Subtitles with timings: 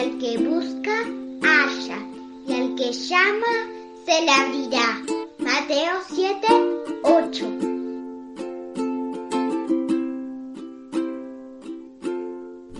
[0.00, 1.02] que busca,
[1.42, 1.98] halla,
[2.48, 3.46] y al que llama,
[4.06, 5.02] se le abrirá.
[5.38, 6.46] Mateo 7,
[7.02, 7.46] 8.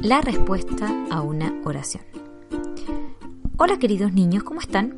[0.01, 2.05] La respuesta a una oración.
[3.59, 4.97] Hola queridos niños, ¿cómo están?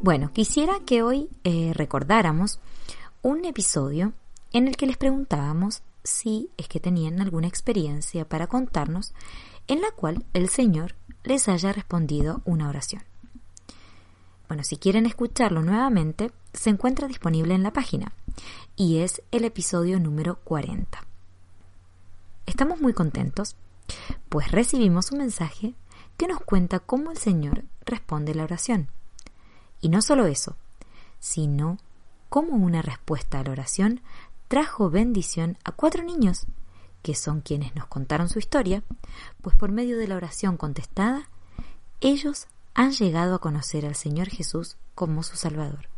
[0.00, 2.60] Bueno, quisiera que hoy eh, recordáramos
[3.22, 4.12] un episodio
[4.52, 9.12] en el que les preguntábamos si es que tenían alguna experiencia para contarnos
[9.66, 10.94] en la cual el Señor
[11.28, 13.02] les haya respondido una oración.
[14.48, 18.12] Bueno, si quieren escucharlo nuevamente, se encuentra disponible en la página
[18.76, 20.98] y es el episodio número 40.
[22.46, 23.56] Estamos muy contentos,
[24.30, 25.74] pues recibimos un mensaje
[26.16, 28.88] que nos cuenta cómo el Señor responde la oración.
[29.82, 30.56] Y no solo eso,
[31.20, 31.76] sino
[32.30, 34.00] cómo una respuesta a la oración
[34.48, 36.46] trajo bendición a cuatro niños,
[37.08, 38.82] que son quienes nos contaron su historia,
[39.40, 41.30] pues por medio de la oración contestada,
[42.02, 45.88] ellos han llegado a conocer al Señor Jesús como su Salvador.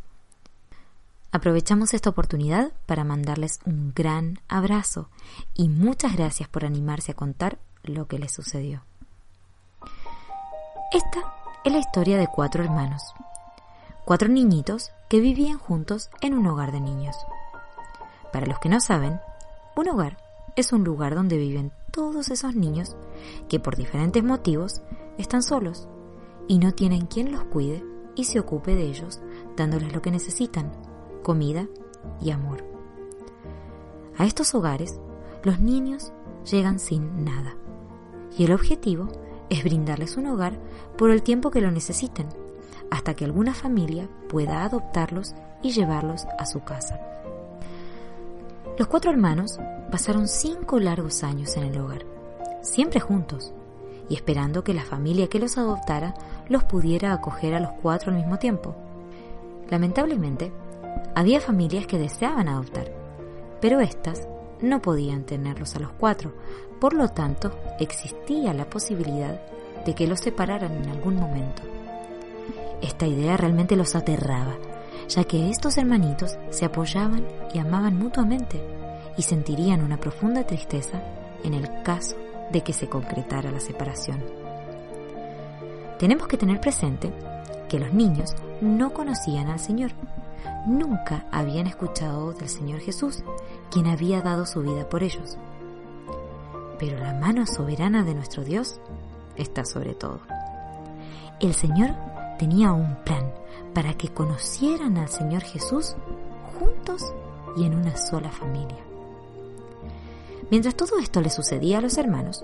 [1.33, 5.09] Aprovechamos esta oportunidad para mandarles un gran abrazo
[5.53, 8.85] y muchas gracias por animarse a contar lo que les sucedió.
[10.93, 11.33] Esta
[11.65, 13.03] es la historia de cuatro hermanos,
[14.05, 17.17] cuatro niñitos que vivían juntos en un hogar de niños.
[18.31, 19.19] Para los que no saben,
[19.75, 22.95] un hogar es un lugar donde viven todos esos niños
[23.49, 24.81] que por diferentes motivos
[25.17, 25.87] están solos
[26.47, 27.83] y no tienen quien los cuide
[28.15, 29.21] y se ocupe de ellos
[29.55, 30.71] dándoles lo que necesitan,
[31.23, 31.67] comida
[32.21, 32.65] y amor.
[34.17, 34.99] A estos hogares
[35.43, 36.11] los niños
[36.49, 37.55] llegan sin nada
[38.37, 39.07] y el objetivo
[39.49, 40.59] es brindarles un hogar
[40.97, 42.27] por el tiempo que lo necesiten,
[42.89, 47.10] hasta que alguna familia pueda adoptarlos y llevarlos a su casa.
[48.81, 49.59] Los cuatro hermanos
[49.91, 52.03] pasaron cinco largos años en el hogar,
[52.63, 53.53] siempre juntos,
[54.09, 56.15] y esperando que la familia que los adoptara
[56.49, 58.75] los pudiera acoger a los cuatro al mismo tiempo.
[59.69, 60.51] Lamentablemente,
[61.13, 62.91] había familias que deseaban adoptar,
[63.61, 64.27] pero éstas
[64.61, 66.33] no podían tenerlos a los cuatro,
[66.79, 69.39] por lo tanto existía la posibilidad
[69.85, 71.61] de que los separaran en algún momento.
[72.81, 74.55] Esta idea realmente los aterraba,
[75.11, 78.61] ya que estos hermanitos se apoyaban y amaban mutuamente
[79.17, 81.01] y sentirían una profunda tristeza
[81.43, 82.15] en el caso
[82.51, 84.23] de que se concretara la separación.
[85.99, 87.11] Tenemos que tener presente
[87.67, 89.91] que los niños no conocían al Señor,
[90.65, 93.23] nunca habían escuchado del Señor Jesús,
[93.69, 95.37] quien había dado su vida por ellos.
[96.79, 98.79] Pero la mano soberana de nuestro Dios
[99.35, 100.21] está sobre todo.
[101.39, 101.95] El Señor
[102.41, 103.31] tenía un plan
[103.75, 105.95] para que conocieran al Señor Jesús
[106.57, 107.13] juntos
[107.55, 108.79] y en una sola familia.
[110.49, 112.43] Mientras todo esto le sucedía a los hermanos,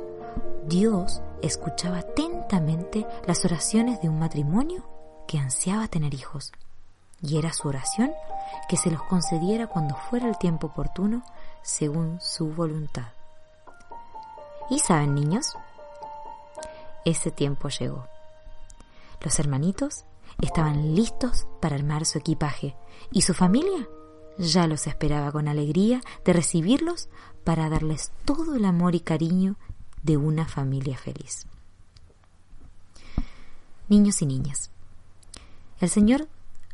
[0.68, 4.88] Dios escuchaba atentamente las oraciones de un matrimonio
[5.28, 6.52] que ansiaba tener hijos,
[7.24, 8.12] y era su oración
[8.70, 11.24] que se los concediera cuando fuera el tiempo oportuno
[11.64, 13.08] según su voluntad.
[14.70, 15.56] ¿Y saben, niños?
[17.04, 18.06] Ese tiempo llegó.
[19.22, 20.06] Los hermanitos
[20.42, 22.76] estaban listos para armar su equipaje
[23.12, 23.88] y su familia
[24.38, 27.10] ya los esperaba con alegría de recibirlos
[27.44, 29.56] para darles todo el amor y cariño
[30.04, 31.48] de una familia feliz.
[33.90, 34.70] Niños y niñas,
[35.80, 36.28] el Señor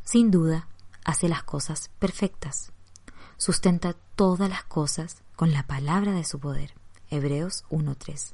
[0.04, 0.68] sin duda
[1.06, 2.72] hace las cosas perfectas,
[3.38, 6.74] sustenta todas las cosas con la palabra de su poder.
[7.10, 8.34] Hebreos 1.3.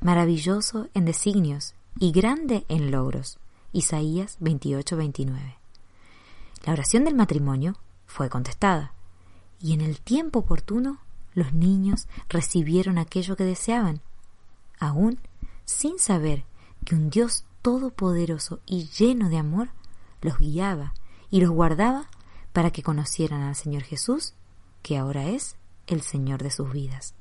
[0.00, 3.38] Maravilloso en designios y grande en logros.
[3.72, 5.56] Isaías 28-29.
[6.64, 7.76] La oración del matrimonio
[8.06, 8.92] fue contestada,
[9.60, 10.98] y en el tiempo oportuno
[11.34, 14.00] los niños recibieron aquello que deseaban,
[14.78, 15.20] aún
[15.64, 16.44] sin saber
[16.84, 19.68] que un Dios todopoderoso y lleno de amor
[20.22, 20.94] los guiaba
[21.30, 22.08] y los guardaba
[22.52, 24.34] para que conocieran al Señor Jesús,
[24.82, 25.56] que ahora es
[25.86, 27.14] el Señor de sus vidas.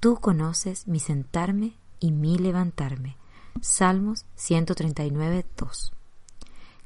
[0.00, 3.16] Tú conoces mi sentarme y mi levantarme,
[3.60, 5.92] Salmos 139, 2.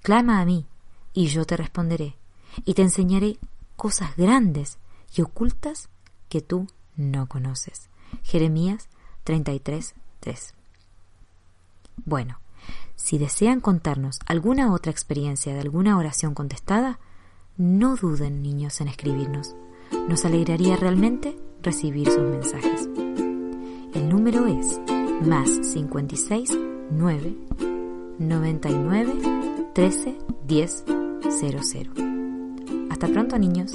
[0.03, 0.67] Clama a mí,
[1.13, 2.17] y yo te responderé,
[2.65, 3.39] y te enseñaré
[3.77, 4.79] cosas grandes
[5.15, 5.89] y ocultas
[6.29, 6.67] que tú
[6.97, 7.89] no conoces.
[8.23, 8.89] Jeremías
[9.25, 10.55] 33, 3.
[12.05, 12.39] Bueno,
[12.95, 16.99] si desean contarnos alguna otra experiencia de alguna oración contestada,
[17.57, 19.55] no duden, niños, en escribirnos.
[20.09, 22.89] Nos alegraría realmente recibir sus mensajes.
[23.95, 24.79] El número es
[25.25, 26.59] más 56
[26.91, 27.35] 9
[28.19, 29.13] 99
[29.75, 30.85] 13 10
[31.29, 31.91] 00.
[32.91, 33.73] Hasta pronto, niños.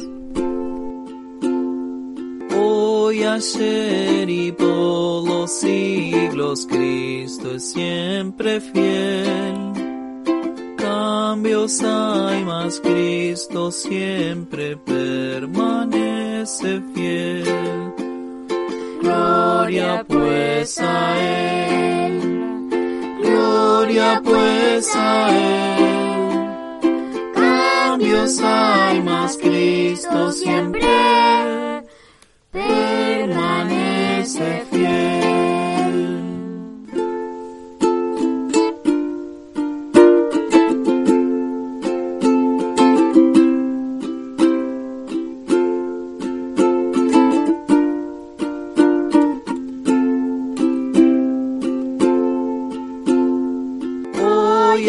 [2.58, 9.72] Hoy, ayer y por los siglos, Cristo es siempre fiel.
[10.78, 18.01] Cambios hay, más Cristo siempre permanece fiel.
[19.02, 22.70] Gloria pues a Él,
[23.22, 26.82] gloria pues a Él.
[27.34, 31.21] Cambios hay, más Cristo siempre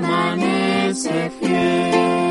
[0.00, 2.25] permanece fiel.